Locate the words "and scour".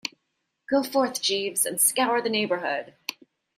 1.63-2.23